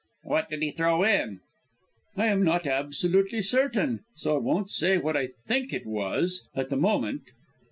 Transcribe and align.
"What 0.23 0.49
did 0.49 0.63
he 0.63 0.71
throw 0.71 1.03
in?" 1.03 1.41
"I 2.17 2.25
am 2.25 2.43
not 2.43 2.65
absolutely 2.65 3.41
certain; 3.43 3.99
so 4.15 4.35
I 4.35 4.39
won't 4.39 4.71
say 4.71 4.97
what 4.97 5.15
I 5.15 5.27
think 5.45 5.71
it 5.71 5.85
was, 5.85 6.47
at 6.55 6.71
the 6.71 6.75
moment. 6.75 7.21